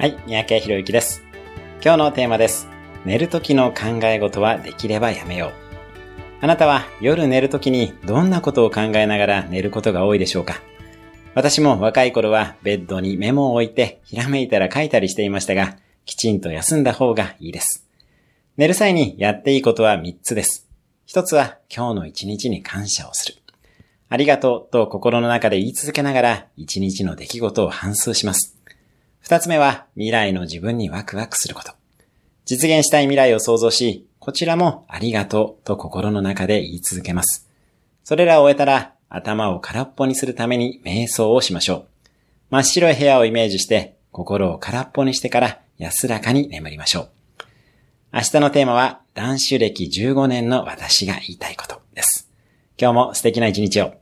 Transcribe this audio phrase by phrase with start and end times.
[0.00, 1.22] はい、三宅博之です。
[1.84, 2.66] 今日のテーマです。
[3.04, 5.52] 寝る時の考え事はできればやめよう。
[6.40, 10.54] あなたは夜寝る時にどんなことを考えながら寝ることが多いでしょうか？
[11.34, 15.76] 私も若い頃はベッドにメモを置いてひらめいたら書いたりしていましたが、
[16.06, 17.86] きちんと休んだ方がいいです。
[18.56, 20.66] 寝る際にやっていいことは3つです。
[21.08, 23.34] 1つは今日の1日に感謝をする。
[24.08, 28.56] ありがとうと心の中で言い続けながら1日の出来事を反数します。
[29.20, 31.72] 二つ目は未来の自分にワクワクすること。
[32.46, 37.48] 実現したい未来を想像し、こちらもありがとうと心の中で言い続けます。
[38.04, 41.86] それらを終えたら頭を空っぽにするために瞑想をしましょう。
[42.50, 47.08] 真っ白い部屋をイメージして心を空っぽにしてから安らかに眠りましょう。
[48.12, 52.28] 明日のテーマは男子歴15年の私が言いたいことです。
[52.76, 53.99] 今日も素敵な一日を。